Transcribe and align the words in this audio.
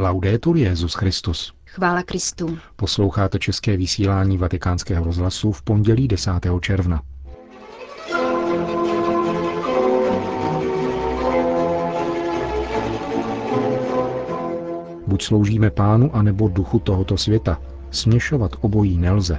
Laudetur 0.00 0.56
Jezus 0.56 0.94
Christus. 0.94 1.52
Chvála 1.66 2.02
Kristu. 2.02 2.58
Posloucháte 2.76 3.38
české 3.38 3.76
vysílání 3.76 4.38
Vatikánského 4.38 5.04
rozhlasu 5.04 5.52
v 5.52 5.62
pondělí 5.62 6.08
10. 6.08 6.30
června. 6.60 7.02
Buď 15.06 15.22
sloužíme 15.22 15.70
pánu, 15.70 16.16
anebo 16.16 16.48
duchu 16.48 16.78
tohoto 16.78 17.16
světa. 17.16 17.60
Směšovat 17.90 18.52
obojí 18.60 18.98
nelze, 18.98 19.38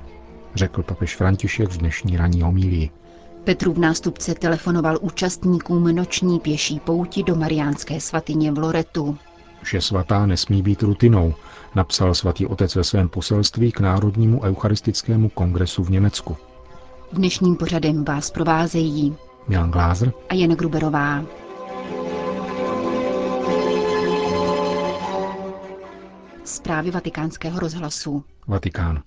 řekl 0.56 0.84
papež 0.84 1.16
František 1.16 1.70
v 1.70 1.78
dnešní 1.78 2.18
ranní 2.18 2.42
homílii. 2.42 2.90
Petrův 3.44 3.78
nástupce 3.78 4.36
telefonoval 4.36 4.98
účastníkům 5.02 5.96
noční 5.96 6.40
pěší 6.40 6.80
pouti 6.80 7.24
do 7.24 7.36
Mariánské 7.36 8.02
svatyně 8.02 8.52
v 8.52 8.58
Loretu. 8.58 9.18
Vše 9.64 9.82
svatá 9.82 10.26
nesmí 10.26 10.62
být 10.62 10.82
rutinou, 10.82 11.34
napsal 11.76 12.16
svatý 12.16 12.46
otec 12.48 12.76
ve 12.76 12.84
svém 12.84 13.10
poselství 13.10 13.72
k 13.72 13.80
Národnímu 13.80 14.42
eucharistickému 14.44 15.30
kongresu 15.30 15.84
v 15.84 15.90
Německu. 15.90 16.38
Dnešním 17.14 17.56
pořadem 17.56 18.06
vás 18.06 18.32
provázejí 18.32 19.16
Jan 19.50 19.72
Glázer 19.72 20.14
a 20.30 20.34
Jen 20.34 20.52
Gruberová. 20.52 21.24
Zprávy 26.44 26.92
vatikánského 26.92 27.60
rozhlasu. 27.60 28.24
Vatikán. 28.48 29.02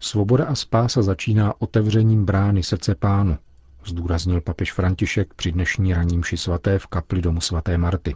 Svoboda 0.00 0.44
a 0.44 0.54
spása 0.54 1.02
začíná 1.02 1.54
otevřením 1.58 2.24
brány 2.24 2.62
srdce 2.62 2.94
pánu, 2.94 3.38
zdůraznil 3.86 4.40
papež 4.40 4.72
František 4.72 5.34
při 5.34 5.52
dnešní 5.52 5.94
raním 5.94 6.24
ši 6.24 6.36
svaté 6.36 6.78
v 6.78 6.86
kapli 6.86 7.22
domu 7.22 7.40
svaté 7.40 7.78
Marty. 7.78 8.14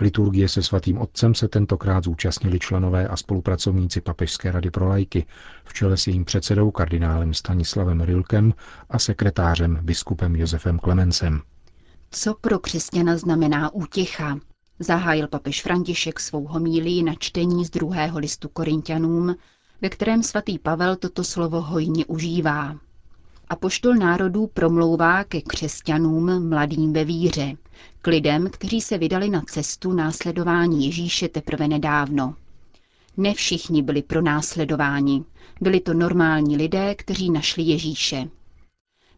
Liturgie 0.00 0.48
se 0.48 0.62
svatým 0.62 0.98
otcem 0.98 1.34
se 1.34 1.48
tentokrát 1.48 2.04
zúčastnili 2.04 2.58
členové 2.58 3.08
a 3.08 3.16
spolupracovníci 3.16 4.00
Papežské 4.00 4.52
rady 4.52 4.70
pro 4.70 4.88
lajky, 4.88 5.26
v 5.64 5.74
čele 5.74 5.96
s 5.96 6.06
jejím 6.06 6.24
předsedou 6.24 6.70
kardinálem 6.70 7.34
Stanislavem 7.34 8.00
Rilkem 8.00 8.54
a 8.90 8.98
sekretářem 8.98 9.78
biskupem 9.82 10.36
Josefem 10.36 10.78
Klemencem. 10.78 11.42
Co 12.10 12.34
pro 12.40 12.58
křesťana 12.58 13.16
znamená 13.16 13.74
útěcha? 13.74 14.38
Zahájil 14.78 15.28
papež 15.28 15.62
František 15.62 16.20
svou 16.20 16.46
homílii 16.46 17.02
na 17.02 17.14
čtení 17.18 17.64
z 17.64 17.70
druhého 17.70 18.18
listu 18.18 18.48
Korintianům, 18.48 19.36
ve 19.82 19.88
kterém 19.88 20.22
svatý 20.22 20.58
Pavel 20.58 20.96
toto 20.96 21.24
slovo 21.24 21.60
hojně 21.60 22.06
užívá. 22.06 22.76
A 23.48 23.56
národů 23.98 24.46
promlouvá 24.46 25.24
ke 25.24 25.40
křesťanům 25.40 26.48
mladým 26.48 26.92
ve 26.92 27.04
víře, 27.04 27.56
k 28.02 28.06
lidem, 28.06 28.50
kteří 28.50 28.80
se 28.80 28.98
vydali 28.98 29.28
na 29.28 29.40
cestu 29.40 29.92
následování 29.92 30.86
Ježíše 30.86 31.28
teprve 31.28 31.68
nedávno. 31.68 32.34
Ne 33.16 33.34
všichni 33.34 33.82
byli 33.82 34.02
pronásledováni, 34.02 35.24
byli 35.60 35.80
to 35.80 35.94
normální 35.94 36.56
lidé, 36.56 36.94
kteří 36.94 37.30
našli 37.30 37.62
Ježíše. 37.62 38.28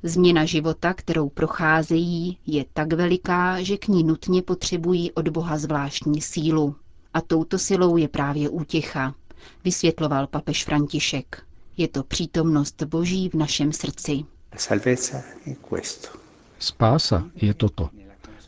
Změna 0.02 0.44
života, 0.44 0.94
kterou 0.94 1.28
procházejí, 1.28 2.38
je 2.46 2.64
tak 2.72 2.92
veliká, 2.92 3.62
že 3.62 3.76
k 3.76 3.88
ní 3.88 4.04
nutně 4.04 4.42
potřebují 4.42 5.12
od 5.12 5.28
Boha 5.28 5.58
zvláštní 5.58 6.20
sílu. 6.20 6.76
A 7.14 7.20
touto 7.20 7.58
silou 7.58 7.96
je 7.96 8.08
právě 8.08 8.48
útěcha, 8.48 9.14
vysvětloval 9.64 10.26
papež 10.26 10.64
František. 10.64 11.42
Je 11.76 11.88
to 11.88 12.02
přítomnost 12.02 12.82
Boží 12.82 13.28
v 13.28 13.34
našem 13.34 13.72
srdci. 13.72 14.24
Spása 16.58 17.24
je 17.34 17.54
toto. 17.54 17.90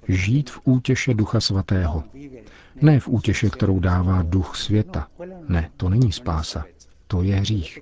Žít 0.08 0.50
v 0.50 0.60
útěše 0.64 1.14
Ducha 1.14 1.40
Svatého. 1.40 2.04
Ne 2.82 3.00
v 3.00 3.08
útěše, 3.08 3.50
kterou 3.50 3.80
dává 3.80 4.22
Duch 4.22 4.56
světa. 4.56 5.06
Ne, 5.48 5.70
to 5.76 5.88
není 5.88 6.12
spása. 6.12 6.64
To 7.06 7.22
je 7.22 7.36
hřích. 7.36 7.78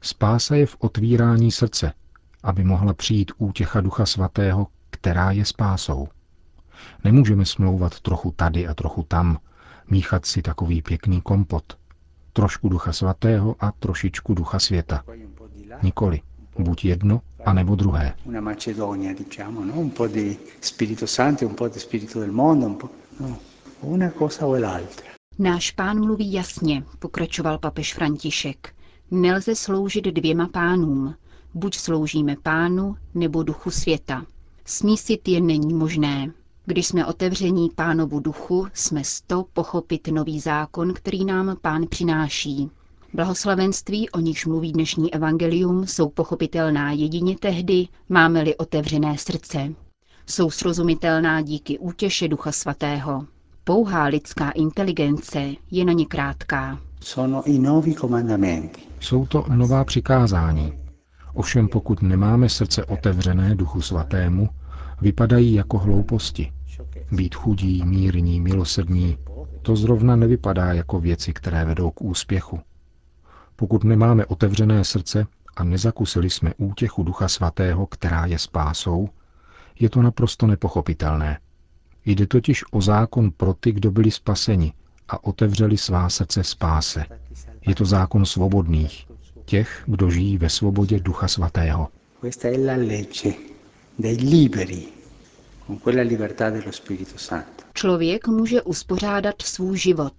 Spása 0.00 0.56
je 0.56 0.66
v 0.66 0.76
otvírání 0.78 1.52
srdce, 1.52 1.92
aby 2.42 2.64
mohla 2.64 2.94
přijít 2.94 3.32
útěcha 3.38 3.80
Ducha 3.80 4.06
Svatého, 4.06 4.66
která 4.90 5.30
je 5.30 5.44
spásou. 5.44 6.08
Nemůžeme 7.04 7.46
smlouvat 7.46 8.00
trochu 8.00 8.32
tady 8.36 8.68
a 8.68 8.74
trochu 8.74 9.02
tam, 9.02 9.38
míchat 9.90 10.26
si 10.26 10.42
takový 10.42 10.82
pěkný 10.82 11.20
kompot. 11.20 11.78
Trošku 12.32 12.68
Ducha 12.68 12.92
Svatého 12.92 13.56
a 13.60 13.72
trošičku 13.72 14.34
Ducha 14.34 14.58
světa. 14.58 15.04
Nikoli. 15.82 16.20
Buď 16.58 16.84
jedno, 16.84 17.20
anebo 17.48 17.74
druhé. 17.74 18.14
Una 18.24 18.40
Macedonia, 18.40 19.14
diciamo, 19.14 19.64
no? 19.64 19.74
un 19.80 19.90
po' 19.90 20.06
di 20.06 20.38
Spirito 20.60 21.06
Santo, 21.06 21.46
un 21.46 21.54
po' 21.54 21.68
di 21.68 21.78
Spirito 21.78 22.20
del 22.20 22.30
mondo, 22.32 22.66
un 22.66 22.76
po'... 22.76 22.90
no. 23.16 23.38
una 23.80 24.10
cosa 24.10 24.46
o 24.46 24.58
l'altra. 24.58 25.08
Náš 25.38 25.70
pán 25.70 26.00
mluví 26.00 26.32
jasně, 26.32 26.84
pokračoval 26.98 27.58
papež 27.58 27.94
František. 27.94 28.74
Nelze 29.10 29.54
sloužit 29.54 30.04
dvěma 30.04 30.48
pánům. 30.48 31.14
Buď 31.54 31.76
sloužíme 31.76 32.36
pánu, 32.42 32.96
nebo 33.14 33.42
duchu 33.42 33.70
světa. 33.70 34.26
Smísit 34.64 35.28
je 35.28 35.40
není 35.40 35.74
možné. 35.74 36.32
Když 36.66 36.86
jsme 36.86 37.06
otevření 37.06 37.70
pánovu 37.74 38.20
duchu, 38.20 38.66
jsme 38.74 39.04
sto 39.04 39.44
pochopit 39.52 40.08
nový 40.08 40.40
zákon, 40.40 40.94
který 40.94 41.24
nám 41.24 41.56
pán 41.62 41.86
přináší. 41.86 42.70
Blahoslavenství, 43.14 44.10
o 44.10 44.20
nichž 44.20 44.46
mluví 44.46 44.72
dnešní 44.72 45.14
evangelium, 45.14 45.86
jsou 45.86 46.08
pochopitelná 46.08 46.92
jedině 46.92 47.36
tehdy, 47.38 47.88
máme-li 48.08 48.56
otevřené 48.56 49.18
srdce. 49.18 49.72
Jsou 50.26 50.50
srozumitelná 50.50 51.40
díky 51.42 51.78
útěše 51.78 52.28
Ducha 52.28 52.52
Svatého. 52.52 53.26
Pouhá 53.64 54.04
lidská 54.04 54.50
inteligence 54.50 55.42
je 55.70 55.84
na 55.84 55.92
ně 55.92 56.06
krátká. 56.06 56.80
Jsou 59.00 59.26
to 59.26 59.44
nová 59.54 59.84
přikázání. 59.84 60.72
Ovšem 61.34 61.68
pokud 61.68 62.02
nemáme 62.02 62.48
srdce 62.48 62.84
otevřené 62.84 63.54
Duchu 63.54 63.80
Svatému, 63.82 64.48
vypadají 65.00 65.54
jako 65.54 65.78
hlouposti. 65.78 66.52
Být 67.12 67.34
chudí, 67.34 67.82
mírní, 67.84 68.40
milosrdní, 68.40 69.18
to 69.62 69.76
zrovna 69.76 70.16
nevypadá 70.16 70.72
jako 70.72 71.00
věci, 71.00 71.32
které 71.32 71.64
vedou 71.64 71.90
k 71.90 72.02
úspěchu. 72.02 72.60
Pokud 73.60 73.84
nemáme 73.84 74.26
otevřené 74.26 74.84
srdce 74.84 75.26
a 75.56 75.64
nezakusili 75.64 76.30
jsme 76.30 76.54
útěchu 76.56 77.02
Ducha 77.02 77.28
Svatého, 77.28 77.86
která 77.86 78.26
je 78.26 78.38
spásou, 78.38 79.08
je 79.80 79.90
to 79.90 80.02
naprosto 80.02 80.46
nepochopitelné. 80.46 81.38
Jde 82.04 82.26
totiž 82.26 82.64
o 82.70 82.80
zákon 82.80 83.30
pro 83.30 83.54
ty, 83.54 83.72
kdo 83.72 83.90
byli 83.90 84.10
spaseni 84.10 84.72
a 85.08 85.24
otevřeli 85.24 85.78
svá 85.78 86.08
srdce 86.08 86.44
spáse. 86.44 87.04
Je 87.66 87.74
to 87.74 87.84
zákon 87.84 88.26
svobodných, 88.26 89.06
těch, 89.44 89.82
kdo 89.86 90.10
žijí 90.10 90.38
ve 90.38 90.48
svobodě 90.48 91.00
Ducha 91.00 91.28
Svatého. 91.28 91.88
Člověk 97.74 98.28
může 98.28 98.62
uspořádat 98.62 99.42
svůj 99.42 99.78
život, 99.78 100.14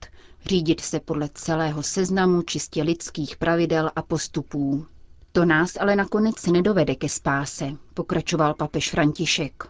řídit 0.45 0.81
se 0.81 0.99
podle 0.99 1.29
celého 1.33 1.83
seznamu 1.83 2.41
čistě 2.41 2.83
lidských 2.83 3.37
pravidel 3.37 3.91
a 3.95 4.01
postupů. 4.01 4.85
To 5.31 5.45
nás 5.45 5.77
ale 5.79 5.95
nakonec 5.95 6.45
nedovede 6.45 6.95
ke 6.95 7.09
spáse, 7.09 7.71
pokračoval 7.93 8.53
papež 8.53 8.89
František. 8.89 9.63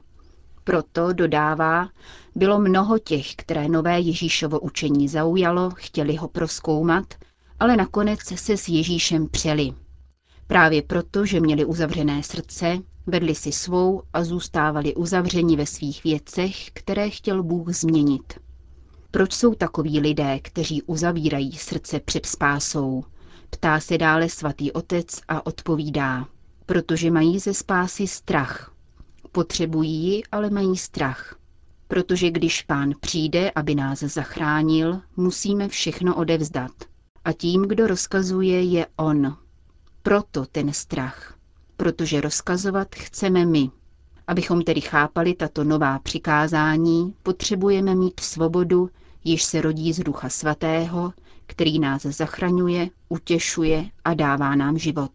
Proto, 0.64 1.14
dodává, 1.14 1.90
bylo 2.36 2.60
mnoho 2.60 3.00
těch, 3.00 3.36
které 3.36 3.70
nové 3.70 4.00
Ježíšovo 4.00 4.60
učení 4.60 5.08
zaujalo, 5.08 5.70
chtěli 5.76 6.16
ho 6.16 6.28
proskoumat, 6.28 7.14
ale 7.60 7.78
nakonec 7.78 8.20
se 8.20 8.58
s 8.58 8.68
Ježíšem 8.68 9.28
přeli. 9.28 9.74
Právě 10.48 10.82
proto, 10.82 11.26
že 11.26 11.40
měli 11.40 11.66
uzavřené 11.66 12.24
srdce, 12.24 12.78
vedli 13.08 13.36
si 13.36 13.52
svou 13.52 14.02
a 14.14 14.24
zůstávali 14.24 14.96
uzavřeni 14.96 15.56
ve 15.56 15.66
svých 15.66 16.04
věcech, 16.04 16.72
které 16.72 17.10
chtěl 17.10 17.44
Bůh 17.44 17.70
změnit. 17.70 18.34
Proč 19.12 19.34
jsou 19.34 19.54
takoví 19.56 20.00
lidé, 20.00 20.40
kteří 20.40 20.82
uzavírají 20.84 21.52
srdce 21.52 22.00
před 22.00 22.26
spásou? 22.26 23.04
Ptá 23.50 23.80
se 23.80 23.98
dále 23.98 24.30
svatý 24.30 24.72
otec 24.72 25.08
a 25.28 25.46
odpovídá. 25.46 26.28
Protože 26.66 27.12
mají 27.12 27.40
ze 27.40 27.54
spásy 27.54 28.08
strach. 28.08 28.74
Potřebují 29.32 29.92
ji, 29.92 30.24
ale 30.32 30.50
mají 30.50 30.78
strach. 30.78 31.36
Protože 31.88 32.32
když 32.32 32.62
pán 32.62 32.94
přijde, 33.00 33.52
aby 33.56 33.76
nás 33.76 34.00
zachránil, 34.00 35.02
musíme 35.18 35.68
všechno 35.68 36.16
odevzdat. 36.16 36.72
A 37.26 37.34
tím, 37.34 37.62
kdo 37.62 37.88
rozkazuje, 37.88 38.64
je 38.64 38.88
on. 38.96 39.38
Proto 40.04 40.46
ten 40.46 40.74
strach. 40.74 41.36
Protože 41.78 42.22
rozkazovat 42.22 42.96
chceme 42.96 43.46
my. 43.46 43.70
Abychom 44.30 44.62
tedy 44.62 44.82
chápali 44.82 45.34
tato 45.34 45.64
nová 45.64 46.00
přikázání, 46.00 47.14
potřebujeme 47.24 47.96
mít 47.96 48.20
svobodu, 48.20 48.90
již 49.24 49.44
se 49.44 49.62
rodí 49.62 49.94
z 49.94 50.00
Ducha 50.00 50.30
Svatého, 50.30 51.14
který 51.46 51.80
nás 51.80 52.02
zachraňuje, 52.02 52.90
utěšuje 53.10 53.86
a 54.06 54.14
dává 54.14 54.56
nám 54.56 54.78
život. 54.78 55.12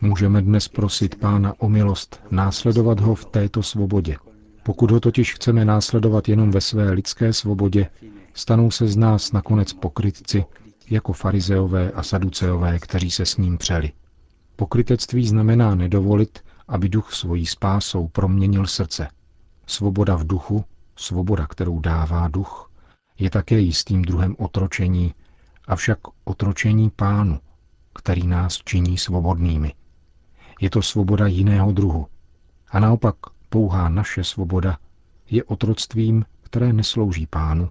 Můžeme 0.00 0.42
dnes 0.42 0.68
prosit 0.68 1.14
Pána 1.14 1.54
o 1.58 1.68
milost, 1.68 2.20
následovat 2.30 3.00
ho 3.00 3.14
v 3.14 3.24
této 3.24 3.62
svobodě. 3.62 4.16
Pokud 4.62 4.90
ho 4.90 5.00
totiž 5.00 5.34
chceme 5.34 5.64
následovat 5.64 6.28
jenom 6.28 6.50
ve 6.50 6.60
své 6.60 6.90
lidské 6.90 7.32
svobodě, 7.32 7.86
stanou 8.34 8.70
se 8.70 8.86
z 8.86 8.96
nás 8.96 9.32
nakonec 9.32 9.72
pokrytci, 9.72 10.44
jako 10.90 11.12
farizeové 11.12 11.90
a 11.90 12.02
saduceové, 12.02 12.78
kteří 12.78 13.10
se 13.10 13.26
s 13.26 13.36
ním 13.36 13.58
přeli. 13.58 13.92
Pokrytectví 14.56 15.26
znamená 15.26 15.74
nedovolit, 15.74 16.38
aby 16.68 16.88
duch 16.88 17.12
svojí 17.12 17.46
spásou 17.46 18.08
proměnil 18.08 18.66
srdce. 18.66 19.08
Svoboda 19.66 20.16
v 20.16 20.26
duchu, 20.26 20.64
svoboda, 20.96 21.46
kterou 21.46 21.80
dává 21.80 22.28
duch, 22.28 22.70
je 23.18 23.30
také 23.30 23.60
jistým 23.60 24.02
druhem 24.02 24.36
otročení, 24.38 25.14
avšak 25.66 25.98
otročení 26.24 26.90
pánu, 26.90 27.40
který 27.94 28.26
nás 28.26 28.58
činí 28.64 28.98
svobodnými. 28.98 29.74
Je 30.60 30.70
to 30.70 30.82
svoboda 30.82 31.26
jiného 31.26 31.72
druhu. 31.72 32.06
A 32.68 32.80
naopak 32.80 33.16
pouhá 33.48 33.88
naše 33.88 34.24
svoboda 34.24 34.78
je 35.30 35.44
otroctvím, 35.44 36.24
které 36.42 36.72
neslouží 36.72 37.26
pánu, 37.26 37.68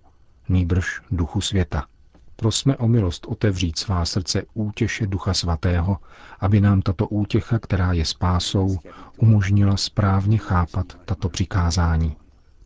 nýbrž 0.50 1.01
duchu 1.12 1.42
světa. 1.42 1.86
Prosme 2.35 2.77
o 2.77 2.88
milost 2.88 3.25
otevřít 3.25 3.80
svá 3.80 4.06
srdce 4.06 4.44
útěše 4.53 5.07
Ducha 5.07 5.33
Svatého, 5.33 5.97
aby 6.39 6.62
nám 6.62 6.81
tato 6.81 7.07
útěcha, 7.07 7.59
která 7.59 7.94
je 7.94 8.06
spásou, 8.06 8.77
umožnila 9.18 9.77
správně 9.77 10.38
chápat 10.38 10.97
tato 11.06 11.30
přikázání. 11.30 12.15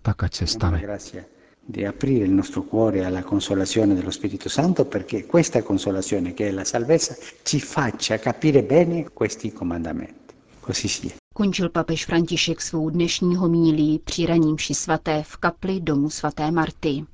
Tak 0.02 0.24
ať 0.24 0.36
se 0.36 0.48
stane. 0.48 0.82
di 1.70 1.86
aprire 1.86 2.24
il 2.24 2.32
nostro 2.32 2.64
cuore 2.64 3.06
alla 3.06 3.24
consolazione 3.24 3.94
dello 3.94 4.12
Spirito 4.12 4.48
Santo 4.48 4.86
perché 4.86 5.26
questa 5.26 5.62
consolazione 5.62 6.34
che 6.34 6.48
è 6.48 6.52
la 6.52 6.64
salvezza 6.64 7.16
ci 7.44 7.60
faccia 7.60 8.18
capire 8.20 8.64
bene 8.64 9.10
questi 9.12 9.52
comandamenti. 9.52 10.34
Così 10.62 10.88
sia. 10.88 11.16
Končil 11.34 11.70
papež 11.70 12.06
František 12.06 12.62
svou 12.62 12.90
dnešní 12.90 13.36
homílí 13.36 14.00
při 14.00 14.26
raním 14.26 14.54
mši 14.56 14.74
svaté 14.74 15.24
v 15.24 15.38
kapli 15.38 15.80
domu 15.82 16.10
svaté 16.10 16.52
Marty. 16.52 17.06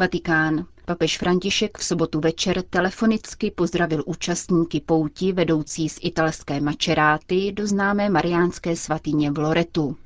Vatikán. 0.00 0.66
Papež 0.84 1.18
František 1.18 1.78
v 1.78 1.84
sobotu 1.84 2.20
večer 2.20 2.62
telefonicky 2.70 3.50
pozdravil 3.50 4.02
účastníky 4.06 4.80
pouti 4.80 5.32
vedoucí 5.32 5.88
z 5.88 5.98
italské 6.02 6.60
Mačeráty 6.60 7.52
do 7.52 7.66
známé 7.66 8.08
mariánské 8.10 8.76
svatyně 8.76 9.30
v 9.30 9.38
Loretu. 9.38 9.96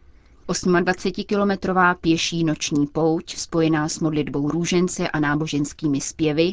28-kilometrová 0.49 1.95
pěší 2.01 2.45
noční 2.45 2.87
pouť, 2.87 3.37
spojená 3.37 3.89
s 3.89 4.01
modlitbou 4.01 4.51
růžence 4.51 5.09
a 5.09 5.21
náboženskými 5.21 6.01
zpěvy, 6.01 6.53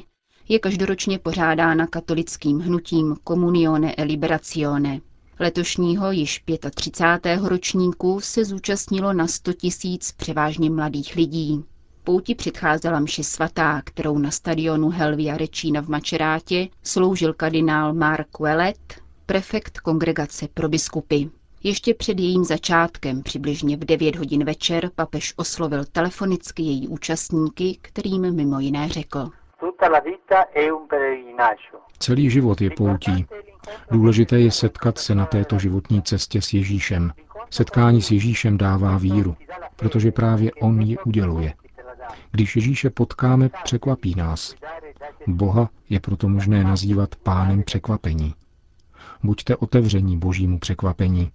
je 0.50 0.60
každoročně 0.60 1.20
pořádána 1.20 1.88
katolickým 1.88 2.60
hnutím 2.60 3.16
Comunione 3.28 3.94
e 3.98 4.04
Liberazione. 4.04 5.02
Letošního 5.40 6.12
již 6.12 6.44
35. 6.76 7.40
ročníku 7.44 8.20
se 8.20 8.46
zúčastnilo 8.46 9.14
na 9.14 9.28
100 9.28 9.54
tisíc 9.54 10.12
převážně 10.12 10.70
mladých 10.70 11.16
lidí. 11.16 11.64
Pouti 12.04 12.36
předcházela 12.36 13.00
mši 13.00 13.24
svatá, 13.24 13.82
kterou 13.86 14.18
na 14.18 14.32
stadionu 14.32 14.90
Helvia 14.90 15.38
Rečína 15.38 15.82
v 15.82 15.88
Mačerátě 15.88 16.68
sloužil 16.84 17.34
kardinál 17.34 17.94
Mark 17.94 18.40
Wellet, 18.40 19.02
prefekt 19.26 19.80
kongregace 19.80 20.48
pro 20.54 20.70
biskupy. 20.70 21.26
Ještě 21.64 21.94
před 21.94 22.20
jejím 22.20 22.44
začátkem, 22.44 23.24
přibližně 23.24 23.78
v 23.78 23.80
9 23.80 24.16
hodin 24.16 24.46
večer, 24.46 24.90
papež 24.96 25.34
oslovil 25.38 25.86
telefonicky 25.86 26.64
její 26.64 26.88
účastníky, 26.88 27.78
kterým 27.82 28.36
mimo 28.36 28.60
jiné 28.60 28.90
řekl. 28.90 29.30
Celý 32.00 32.30
život 32.30 32.62
je 32.62 32.70
poutí. 32.70 33.26
Důležité 33.92 34.40
je 34.40 34.52
setkat 34.52 34.98
se 34.98 35.16
na 35.16 35.26
této 35.26 35.60
životní 35.60 36.02
cestě 36.02 36.42
s 36.42 36.54
Ježíšem. 36.54 37.12
Setkání 37.50 38.02
s 38.02 38.12
Ježíšem 38.12 38.58
dává 38.58 38.98
víru, 38.98 39.36
protože 39.76 40.12
právě 40.12 40.52
On 40.62 40.82
ji 40.82 40.98
uděluje. 40.98 41.54
Když 42.32 42.56
Ježíše 42.56 42.90
potkáme, 42.90 43.50
překvapí 43.64 44.16
nás. 44.16 44.56
Boha 45.28 45.70
je 45.90 46.00
proto 46.00 46.30
možné 46.30 46.64
nazývat 46.64 47.16
pánem 47.16 47.64
překvapení. 47.64 48.34
Buďte 49.24 49.56
otevření 49.56 50.18
božímu 50.18 50.60
překvapení. 50.60 51.32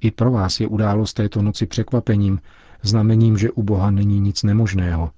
I 0.00 0.10
pro 0.10 0.30
vás 0.30 0.60
je 0.60 0.66
událost 0.66 1.12
této 1.14 1.42
noci 1.42 1.66
překvapením, 1.66 2.40
znamením, 2.82 3.38
že 3.38 3.50
u 3.50 3.62
Boha 3.62 3.90
není 3.90 4.20
nic 4.20 4.42
nemožného. 4.42 5.10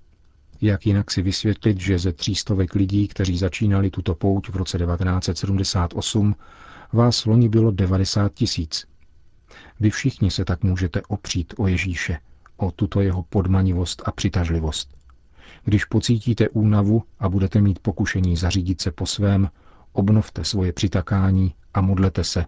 Jak 0.61 0.87
jinak 0.87 1.11
si 1.11 1.23
vysvětlit, 1.23 1.81
že 1.81 1.99
ze 1.99 2.13
třístovek 2.13 2.75
lidí, 2.75 3.09
kteří 3.09 3.39
začínali 3.39 3.91
tuto 3.91 4.15
pouť 4.15 4.49
v 4.49 4.57
roce 4.57 4.79
1978, 4.79 6.35
vás 6.93 7.25
loni 7.27 7.49
bylo 7.49 7.71
90 7.71 8.35
tisíc. 8.35 8.87
Vy 9.81 9.91
všichni 9.91 10.31
se 10.31 10.45
tak 10.45 10.63
můžete 10.63 11.03
opřít 11.09 11.55
o 11.59 11.67
Ježíše, 11.67 12.19
o 12.57 12.71
tuto 12.71 13.01
jeho 13.01 13.23
podmanivost 13.23 14.03
a 14.07 14.13
přitažlivost. 14.13 14.95
Když 15.65 15.85
pocítíte 15.85 16.49
únavu 16.49 17.03
a 17.19 17.29
budete 17.29 17.61
mít 17.61 17.79
pokušení 17.79 18.37
zařídit 18.37 18.81
se 18.81 18.91
po 18.91 19.07
svém, 19.07 19.49
obnovte 19.93 20.45
svoje 20.45 20.73
přitakání 20.73 21.55
a 21.75 21.81
modlete 21.81 22.25
se, 22.25 22.45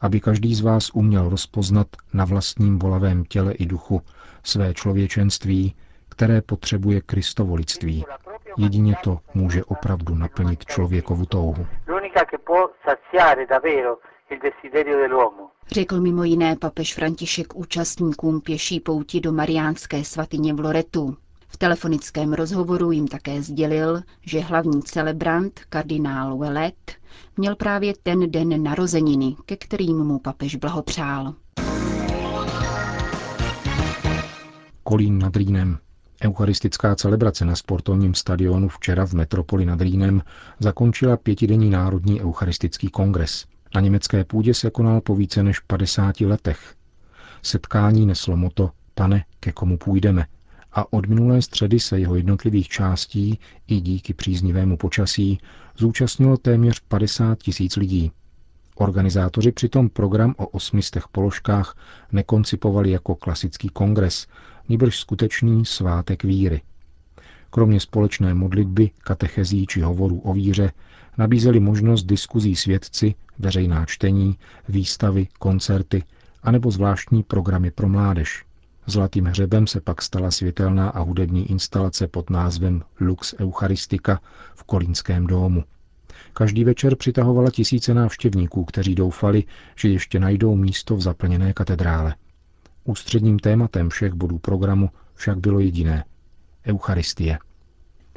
aby 0.00 0.20
každý 0.20 0.54
z 0.54 0.60
vás 0.60 0.90
uměl 0.94 1.28
rozpoznat 1.28 1.86
na 2.12 2.24
vlastním 2.24 2.78
volavém 2.78 3.24
těle 3.24 3.52
i 3.52 3.66
duchu 3.66 4.02
své 4.42 4.74
člověčenství, 4.74 5.74
které 6.08 6.42
potřebuje 6.42 7.00
kristovolictví. 7.00 8.04
Jedině 8.58 8.94
to 9.04 9.18
může 9.34 9.64
opravdu 9.64 10.14
naplnit 10.14 10.64
člověkovu 10.64 11.26
touhu. 11.26 11.66
Řekl 15.70 16.00
mimo 16.00 16.24
jiné 16.24 16.56
papež 16.56 16.94
František 16.94 17.56
účastníkům 17.56 18.40
pěší 18.40 18.80
pouti 18.80 19.20
do 19.20 19.32
Mariánské 19.32 20.04
svatyně 20.04 20.54
v 20.54 20.60
Loretu. 20.60 21.16
V 21.48 21.56
telefonickém 21.56 22.32
rozhovoru 22.32 22.90
jim 22.90 23.08
také 23.08 23.42
sdělil, 23.42 24.02
že 24.26 24.40
hlavní 24.40 24.82
celebrant, 24.82 25.60
kardinál 25.68 26.38
Wellet, 26.38 26.92
měl 27.36 27.56
právě 27.56 27.92
ten 28.02 28.30
den 28.30 28.62
narozeniny, 28.62 29.36
ke 29.46 29.56
kterým 29.56 29.98
mu 29.98 30.18
papež 30.18 30.56
blahopřál. 30.56 31.34
Kolín 34.82 35.18
nad 35.18 35.36
Rýnem. 35.36 35.78
Eucharistická 36.24 36.94
celebrace 36.94 37.44
na 37.44 37.56
sportovním 37.56 38.14
stadionu 38.14 38.68
včera 38.68 39.06
v 39.06 39.12
metropoli 39.12 39.66
nad 39.66 39.80
Rýnem 39.80 40.22
zakončila 40.58 41.16
pětidenní 41.16 41.70
národní 41.70 42.22
eucharistický 42.22 42.88
kongres. 42.88 43.46
Na 43.74 43.80
německé 43.80 44.24
půdě 44.24 44.54
se 44.54 44.70
konal 44.70 45.00
po 45.00 45.14
více 45.14 45.42
než 45.42 45.60
50 45.60 46.20
letech. 46.20 46.74
Setkání 47.42 48.06
neslo 48.06 48.36
moto 48.36 48.70
Pane, 48.94 49.24
ke 49.40 49.52
komu 49.52 49.78
půjdeme– 49.78 50.26
a 50.72 50.92
od 50.92 51.06
minulé 51.06 51.42
středy 51.42 51.80
se 51.80 52.00
jeho 52.00 52.16
jednotlivých 52.16 52.68
částí 52.68 53.38
i 53.66 53.80
díky 53.80 54.14
příznivému 54.14 54.76
počasí 54.76 55.38
zúčastnilo 55.76 56.36
téměř 56.36 56.80
50 56.88 57.38
tisíc 57.38 57.76
lidí. 57.76 58.12
Organizátoři 58.74 59.52
přitom 59.52 59.88
program 59.88 60.34
o 60.36 60.46
osmistech 60.46 61.08
položkách 61.08 61.76
nekoncipovali 62.12 62.90
jako 62.90 63.14
klasický 63.14 63.68
kongres, 63.68 64.26
nýbrž 64.68 64.98
skutečný 64.98 65.64
svátek 65.64 66.24
víry. 66.24 66.62
Kromě 67.50 67.80
společné 67.80 68.34
modlitby, 68.34 68.90
katechezí 68.98 69.66
či 69.66 69.80
hovorů 69.80 70.20
o 70.20 70.32
víře 70.32 70.72
nabízeli 71.18 71.60
možnost 71.60 72.04
diskuzí 72.04 72.56
svědci, 72.56 73.14
veřejná 73.38 73.86
čtení, 73.86 74.38
výstavy, 74.68 75.28
koncerty 75.38 76.04
anebo 76.42 76.70
zvláštní 76.70 77.22
programy 77.22 77.70
pro 77.70 77.88
mládež. 77.88 78.44
Zlatým 78.86 79.24
hřebem 79.24 79.66
se 79.66 79.80
pak 79.80 80.02
stala 80.02 80.30
světelná 80.30 80.88
a 80.88 81.00
hudební 81.00 81.50
instalace 81.50 82.08
pod 82.08 82.30
názvem 82.30 82.82
Lux 83.00 83.34
Eucharistika 83.38 84.20
v 84.54 84.64
Kolínském 84.64 85.26
domu. 85.26 85.64
Každý 86.32 86.64
večer 86.64 86.96
přitahovala 86.96 87.50
tisíce 87.50 87.94
návštěvníků, 87.94 88.64
kteří 88.64 88.94
doufali, 88.94 89.44
že 89.76 89.88
ještě 89.88 90.20
najdou 90.20 90.56
místo 90.56 90.96
v 90.96 91.00
zaplněné 91.00 91.52
katedrále. 91.52 92.14
Ústředním 92.84 93.38
tématem 93.38 93.88
všech 93.88 94.12
bodů 94.12 94.38
programu 94.38 94.90
však 95.14 95.38
bylo 95.38 95.60
jediné– 95.60 96.04
Eucharistie. 96.66 97.38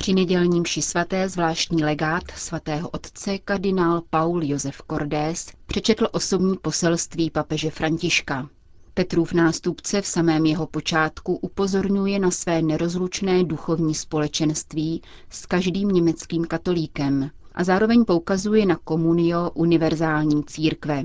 Při 0.01 0.13
nedělním 0.13 0.65
ši 0.65 0.81
svaté 0.81 1.29
zvláštní 1.29 1.83
legát 1.83 2.23
svatého 2.35 2.89
otce 2.89 3.37
kardinál 3.37 4.01
Paul 4.09 4.43
Josef 4.43 4.81
Cordés 4.91 5.51
přečetl 5.65 6.07
osobní 6.11 6.57
poselství 6.57 7.29
papeže 7.29 7.69
Františka. 7.69 8.49
Petrův 8.93 9.33
nástupce 9.33 10.01
v 10.01 10.07
samém 10.07 10.45
jeho 10.45 10.67
počátku 10.67 11.35
upozorňuje 11.35 12.19
na 12.19 12.31
své 12.31 12.61
nerozlučné 12.61 13.43
duchovní 13.43 13.95
společenství 13.95 15.01
s 15.29 15.45
každým 15.45 15.89
německým 15.89 16.45
katolíkem 16.45 17.29
a 17.55 17.63
zároveň 17.63 18.05
poukazuje 18.05 18.65
na 18.65 18.75
komunio 18.83 19.51
univerzální 19.53 20.43
církve. 20.43 21.03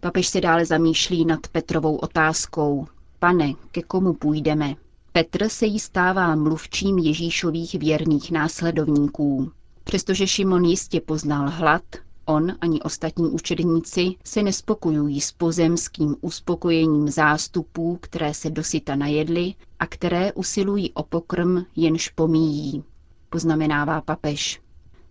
Papež 0.00 0.28
se 0.28 0.40
dále 0.40 0.64
zamýšlí 0.64 1.24
nad 1.24 1.40
Petrovou 1.48 1.96
otázkou. 1.96 2.86
Pane, 3.18 3.52
ke 3.70 3.82
komu 3.82 4.14
půjdeme? 4.14 4.74
Petr 5.14 5.48
se 5.48 5.66
jí 5.66 5.78
stává 5.80 6.34
mluvčím 6.36 6.98
Ježíšových 6.98 7.74
věrných 7.74 8.30
následovníků. 8.30 9.52
Přestože 9.84 10.26
Šimon 10.26 10.64
jistě 10.64 11.00
poznal 11.00 11.50
hlad, 11.50 11.82
On 12.24 12.52
ani 12.60 12.82
ostatní 12.82 13.30
učedníci 13.30 14.14
se 14.24 14.42
nespokojují 14.42 15.20
s 15.20 15.32
pozemským 15.32 16.16
uspokojením 16.20 17.08
zástupů, 17.08 17.98
které 18.00 18.34
se 18.34 18.50
dosyta 18.50 18.96
najedli 18.96 19.54
a 19.78 19.86
které 19.86 20.32
usilují 20.32 20.92
o 20.92 21.02
pokrm, 21.02 21.58
jenž 21.76 22.08
pomíjí, 22.08 22.84
poznamenává 23.30 24.00
papež. 24.00 24.60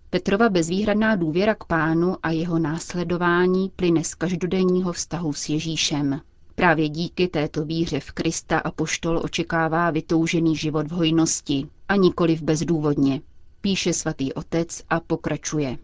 Petrova 0.10 0.50
bezvýhradná 0.50 1.15
důvěra 1.15 1.55
k 1.55 1.63
pánu 1.63 2.15
a 2.24 2.31
jeho 2.31 2.60
následování 2.60 3.72
plyne 3.75 4.03
z 4.03 4.15
každodenního 4.15 4.93
vztahu 4.93 5.34
s 5.34 5.50
Ježíšem. 5.50 6.22
Právě 6.61 6.89
díky 6.89 7.27
této 7.27 7.65
víře 7.65 7.99
v 7.99 8.11
Krista 8.11 8.59
a 8.59 8.71
poštol 8.71 9.21
očekává 9.23 9.91
vytoužený 9.91 10.55
život 10.55 10.87
v 10.87 10.91
hojnosti 10.91 11.67
a 11.89 11.95
nikoliv 11.95 12.41
bezdůvodně, 12.41 13.21
píše 13.61 13.93
svatý 13.93 14.33
otec 14.33 14.83
a 14.89 14.99
pokračuje. 14.99 15.77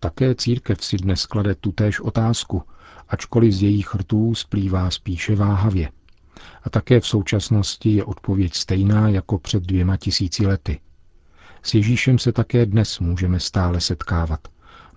Také 0.00 0.34
církev 0.34 0.84
si 0.84 0.96
dnes 0.96 1.26
klade 1.26 1.54
tutéž 1.54 2.00
otázku, 2.00 2.62
ačkoliv 3.08 3.52
z 3.52 3.62
jejich 3.62 3.94
rtů 3.94 4.34
splývá 4.34 4.90
spíše 4.90 5.36
váhavě. 5.36 5.90
A 6.62 6.70
také 6.70 7.00
v 7.00 7.06
současnosti 7.06 7.90
je 7.90 8.04
odpověď 8.04 8.54
stejná 8.54 9.08
jako 9.08 9.38
před 9.38 9.62
dvěma 9.62 9.96
tisíci 9.96 10.46
lety. 10.46 10.80
S 11.62 11.74
Ježíšem 11.74 12.18
se 12.18 12.32
také 12.32 12.66
dnes 12.66 12.98
můžeme 12.98 13.40
stále 13.40 13.80
setkávat. 13.80 14.48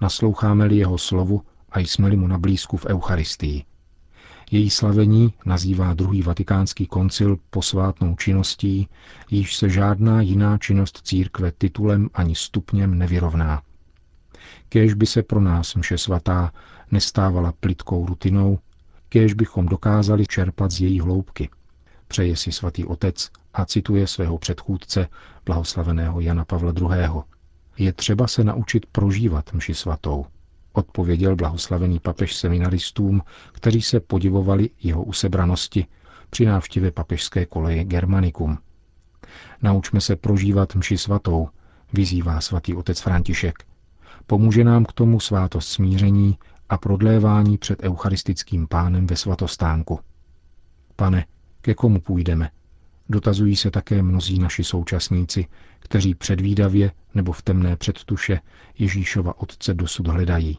Nasloucháme-li 0.01 0.77
jeho 0.77 0.98
slovu 0.98 1.41
a 1.71 1.79
jsme-li 1.79 2.17
mu 2.17 2.27
na 2.27 2.38
blízku 2.38 2.77
v 2.77 2.86
Eucharistii. 2.86 3.65
Její 4.51 4.70
slavení 4.70 5.34
nazývá 5.46 5.93
druhý 5.93 6.22
vatikánský 6.22 6.88
koncil 6.88 7.38
posvátnou 7.50 8.15
činností, 8.15 8.88
již 9.31 9.55
se 9.55 9.70
žádná 9.70 10.22
jiná 10.22 10.58
činnost 10.58 11.01
církve 11.03 11.51
titulem 11.51 12.10
ani 12.13 12.36
stupněm 12.36 12.98
nevyrovná. 12.98 13.62
Kéž 14.70 14.93
by 14.93 15.05
se 15.05 15.24
pro 15.24 15.41
nás 15.41 15.75
mše 15.75 15.98
svatá 15.98 16.51
nestávala 16.91 17.53
plitkou 17.60 18.05
rutinou, 18.05 18.60
kéž 19.10 19.34
bychom 19.34 19.65
dokázali 19.65 20.25
čerpat 20.27 20.72
z 20.72 20.81
její 20.81 21.00
hloubky. 21.00 21.50
Přeje 22.08 22.36
si 22.38 22.51
svatý 22.51 22.86
otec 22.86 23.29
a 23.53 23.65
cituje 23.65 24.08
svého 24.08 24.38
předchůdce, 24.38 25.08
blahoslaveného 25.46 26.20
Jana 26.20 26.46
Pavla 26.46 26.74
II. 26.79 27.22
Je 27.77 27.93
třeba 27.93 28.27
se 28.27 28.43
naučit 28.43 28.86
prožívat 28.86 29.53
mši 29.53 29.74
svatou, 29.74 30.25
odpověděl 30.74 31.36
blahoslavený 31.36 32.00
papež 32.00 32.36
seminaristům, 32.36 33.22
kteří 33.51 33.82
se 33.82 34.00
podivovali 34.00 34.70
jeho 34.84 35.04
usebranosti 35.04 35.86
při 36.30 36.46
návštěvě 36.46 36.92
papežské 36.92 37.46
koleje 37.46 37.84
Germanicum. 37.84 38.58
Naučme 39.62 40.01
se 40.01 40.16
prožívat 40.16 40.75
mši 40.75 40.98
svatou, 40.98 41.50
vyzývá 41.94 42.42
svatý 42.42 42.75
otec 42.75 43.00
František. 43.00 43.63
Pomůže 44.28 44.63
nám 44.63 44.86
k 44.86 44.94
tomu 44.94 45.20
svátost 45.20 45.70
smíření 45.70 46.38
a 46.70 46.78
prodlévání 46.78 47.58
před 47.58 47.84
eucharistickým 47.84 48.68
pánem 48.68 49.08
ve 49.08 49.16
svatostánku. 49.16 50.00
Pane, 50.96 51.25
ke 51.62 51.74
komu 51.74 52.01
půjdeme? 52.01 52.50
Dotazují 53.12 53.56
se 53.56 53.72
také 53.72 54.01
mnozí 54.03 54.39
naši 54.39 54.63
současníci, 54.63 55.48
kteří 55.80 56.15
předvídavě 56.15 56.91
nebo 57.15 57.32
v 57.32 57.41
temné 57.41 57.75
předtuše 57.75 58.39
Ježíšova 58.80 59.41
Otce 59.41 59.74
dosud 59.74 60.08
hledají. 60.08 60.58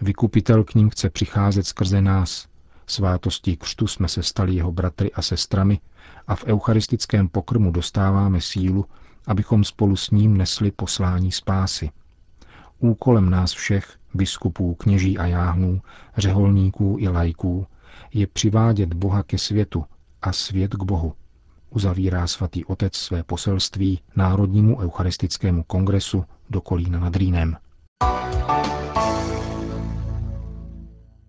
Vykupitel 0.00 0.64
k 0.64 0.74
ním 0.74 0.90
chce 0.90 1.10
přicházet 1.10 1.66
skrze 1.66 2.00
nás. 2.00 2.48
Svátostí 2.86 3.56
křtu 3.56 3.86
jsme 3.86 4.08
se 4.08 4.22
stali 4.22 4.54
jeho 4.54 4.72
bratry 4.72 5.12
a 5.12 5.22
sestrami 5.22 5.80
a 6.26 6.34
v 6.36 6.44
eucharistickém 6.44 7.28
pokrmu 7.28 7.70
dostáváme 7.70 8.40
sílu, 8.40 8.86
abychom 9.26 9.64
spolu 9.64 9.96
s 9.96 10.10
ním 10.10 10.36
nesli 10.36 10.70
poslání 10.70 11.32
spásy. 11.32 11.90
Úkolem 12.78 13.30
nás 13.30 13.52
všech, 13.52 13.98
biskupů, 14.14 14.74
kněží 14.74 15.18
a 15.18 15.26
jáhnů, 15.26 15.82
řeholníků 16.16 16.96
i 17.00 17.08
lajků, 17.08 17.66
je 18.14 18.26
přivádět 18.26 18.94
Boha 18.94 19.22
ke 19.22 19.38
světu 19.38 19.84
a 20.22 20.32
svět 20.32 20.74
k 20.74 20.82
Bohu 20.82 21.14
uzavírá 21.70 22.26
svatý 22.26 22.64
otec 22.64 22.96
své 22.96 23.22
poselství 23.22 24.00
Národnímu 24.16 24.78
eucharistickému 24.80 25.62
kongresu 25.62 26.24
do 26.50 26.60
Kolína 26.60 26.98
nad 27.00 27.16
Rýnem. 27.16 27.56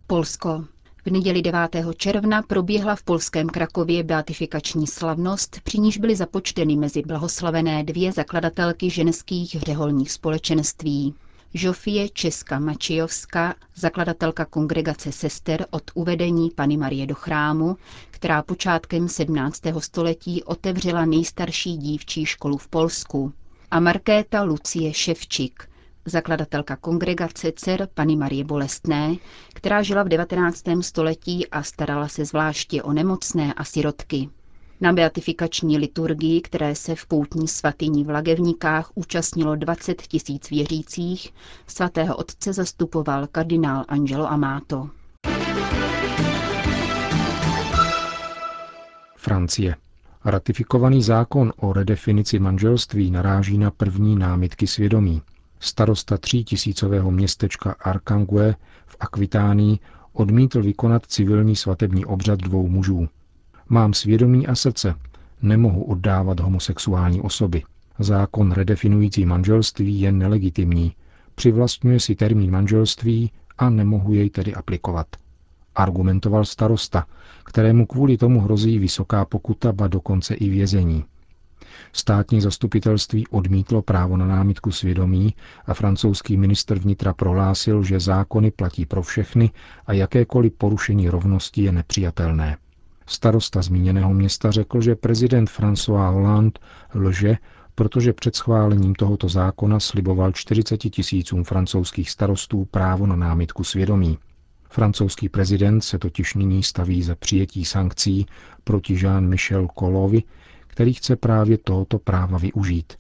Polsko. 0.07 0.65
V 1.05 1.11
neděli 1.11 1.41
9. 1.41 1.69
června 1.97 2.41
proběhla 2.41 2.95
v 2.95 3.03
polském 3.03 3.47
Krakově 3.47 4.03
beatifikační 4.03 4.87
slavnost, 4.87 5.59
při 5.63 5.79
níž 5.79 5.97
byly 5.97 6.15
započteny 6.15 6.75
mezi 6.75 7.01
blahoslavené 7.01 7.83
dvě 7.83 8.11
zakladatelky 8.11 8.89
ženských 8.89 9.49
řeholních 9.51 10.11
společenství. 10.11 11.13
Žofie 11.53 12.09
Česka 12.09 12.59
Mačijovská, 12.59 13.55
zakladatelka 13.75 14.45
kongregace 14.45 15.11
sester 15.11 15.65
od 15.69 15.83
uvedení 15.93 16.49
Pany 16.49 16.77
Marie 16.77 17.07
do 17.07 17.15
chrámu, 17.15 17.77
která 18.11 18.43
počátkem 18.43 19.07
17. 19.09 19.61
století 19.79 20.43
otevřela 20.43 21.05
nejstarší 21.05 21.77
dívčí 21.77 22.25
školu 22.25 22.57
v 22.57 22.67
Polsku, 22.67 23.33
a 23.71 23.79
Markéta 23.79 24.43
Lucie 24.43 24.93
Ševčik, 24.93 25.69
zakladatelka 26.05 26.75
kongregace 26.75 27.51
dcer 27.51 27.87
Pany 27.93 28.15
Marie 28.15 28.43
Bolestné, 28.43 29.15
která 29.53 29.83
žila 29.83 30.03
v 30.03 30.07
19. 30.07 30.63
století 30.81 31.47
a 31.47 31.63
starala 31.63 32.07
se 32.07 32.25
zvláště 32.25 32.83
o 32.83 32.93
nemocné 32.93 33.53
a 33.53 33.63
sirotky. 33.63 34.29
Na 34.81 34.93
beatifikační 34.93 35.77
liturgii, 35.77 36.41
které 36.41 36.75
se 36.75 36.95
v 36.95 37.05
poutní 37.05 37.47
svatyni 37.47 38.03
v 38.03 38.09
Lagevníkách 38.09 38.91
účastnilo 38.95 39.55
20 39.55 40.01
tisíc 40.01 40.49
věřících, 40.49 41.33
svatého 41.67 42.15
otce 42.15 42.53
zastupoval 42.53 43.27
kardinál 43.27 43.85
Angelo 43.87 44.31
Amato. 44.31 44.89
Francie. 49.17 49.75
Ratifikovaný 50.25 51.03
zákon 51.03 51.53
o 51.57 51.73
redefinici 51.73 52.39
manželství 52.39 53.11
naráží 53.11 53.57
na 53.57 53.71
první 53.71 54.15
námitky 54.15 54.67
svědomí. 54.67 55.21
Starosta 55.59 56.17
třítisícového 56.17 57.11
městečka 57.11 57.75
Arkangue 57.79 58.55
v 58.87 58.95
Akvitánii 58.99 59.79
odmítl 60.13 60.61
vykonat 60.61 61.05
civilní 61.05 61.55
svatební 61.55 62.05
obřad 62.05 62.39
dvou 62.39 62.67
mužů. 62.67 63.07
Mám 63.69 63.93
svědomí 63.93 64.47
a 64.47 64.55
srdce. 64.55 64.95
Nemohu 65.41 65.83
oddávat 65.83 66.39
homosexuální 66.39 67.21
osoby. 67.21 67.63
Zákon 67.99 68.51
redefinující 68.51 69.25
manželství 69.25 70.01
je 70.01 70.11
nelegitimní. 70.11 70.93
Přivlastňuje 71.35 71.99
si 71.99 72.15
termín 72.15 72.51
manželství 72.51 73.31
a 73.57 73.69
nemohu 73.69 74.13
jej 74.13 74.29
tedy 74.29 74.53
aplikovat. 74.55 75.07
Argumentoval 75.75 76.45
starosta, 76.45 77.05
kterému 77.43 77.85
kvůli 77.85 78.17
tomu 78.17 78.41
hrozí 78.41 78.79
vysoká 78.79 79.25
pokuta, 79.25 79.71
ba 79.71 79.87
dokonce 79.87 80.35
i 80.35 80.49
vězení. 80.49 81.05
Státní 81.93 82.41
zastupitelství 82.41 83.27
odmítlo 83.27 83.81
právo 83.81 84.17
na 84.17 84.25
námitku 84.25 84.71
svědomí 84.71 85.33
a 85.65 85.73
francouzský 85.73 86.37
ministr 86.37 86.79
vnitra 86.79 87.13
prohlásil, 87.13 87.83
že 87.83 87.99
zákony 87.99 88.51
platí 88.51 88.85
pro 88.85 89.01
všechny 89.01 89.49
a 89.87 89.93
jakékoliv 89.93 90.53
porušení 90.53 91.09
rovnosti 91.09 91.61
je 91.63 91.71
nepřijatelné. 91.71 92.57
Starosta 93.09 93.61
zmíněného 93.61 94.13
města 94.13 94.51
řekl, 94.51 94.81
že 94.81 94.95
prezident 94.95 95.49
François 95.49 96.13
Hollande 96.13 96.59
lže, 96.93 97.37
protože 97.75 98.13
před 98.13 98.35
schválením 98.35 98.95
tohoto 98.95 99.29
zákona 99.29 99.79
sliboval 99.79 100.31
40 100.31 100.77
tisícům 100.77 101.43
francouzských 101.43 102.09
starostů 102.09 102.65
právo 102.65 103.07
na 103.07 103.15
námitku 103.15 103.63
svědomí. 103.63 104.17
Francouzský 104.69 105.29
prezident 105.29 105.81
se 105.81 105.99
totiž 105.99 106.33
nyní 106.33 106.63
staví 106.63 107.03
za 107.03 107.15
přijetí 107.15 107.65
sankcí 107.65 108.25
proti 108.63 108.93
Jean-Michel 108.93 109.67
Kolovi, 109.67 110.23
který 110.67 110.93
chce 110.93 111.15
právě 111.15 111.57
tohoto 111.57 111.99
práva 111.99 112.37
využít. 112.37 112.93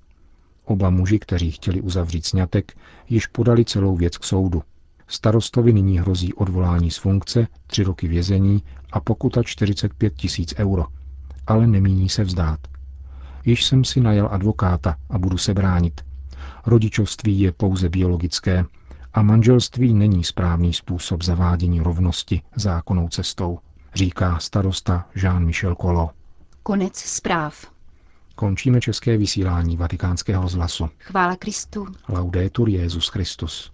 Oba 0.65 0.89
muži, 0.89 1.19
kteří 1.19 1.51
chtěli 1.51 1.81
uzavřít 1.81 2.25
sňatek, 2.25 2.77
již 3.09 3.27
podali 3.27 3.65
celou 3.65 3.95
věc 3.95 4.17
k 4.17 4.23
soudu. 4.23 4.63
Starostovi 5.11 5.73
nyní 5.73 5.99
hrozí 5.99 6.33
odvolání 6.33 6.91
z 6.91 6.97
funkce, 6.97 7.47
tři 7.67 7.83
roky 7.83 8.07
vězení 8.07 8.63
a 8.91 8.99
pokuta 8.99 9.43
45 9.43 10.13
tisíc 10.15 10.53
euro. 10.57 10.85
Ale 11.47 11.67
nemíní 11.67 12.09
se 12.09 12.23
vzdát. 12.23 12.59
Již 13.45 13.65
jsem 13.65 13.83
si 13.83 13.99
najel 13.99 14.29
advokáta 14.31 14.95
a 15.09 15.17
budu 15.17 15.37
se 15.37 15.53
bránit. 15.53 16.01
Rodičovství 16.65 17.39
je 17.39 17.51
pouze 17.51 17.89
biologické 17.89 18.65
a 19.13 19.21
manželství 19.21 19.93
není 19.93 20.23
správný 20.23 20.73
způsob 20.73 21.23
zavádění 21.23 21.79
rovnosti 21.79 22.41
zákonnou 22.55 23.09
cestou, 23.09 23.59
říká 23.95 24.39
starosta 24.39 25.05
Jean-Michel 25.15 25.75
Colo. 25.81 26.09
Konec 26.63 26.97
zpráv. 26.97 27.71
Končíme 28.35 28.81
české 28.81 29.17
vysílání 29.17 29.77
vatikánského 29.77 30.47
zhlasu. 30.47 30.89
Chvála 30.99 31.35
Kristu. 31.35 31.87
Laudetur 32.09 32.69
Jezus 32.69 33.07
Christus. 33.07 33.71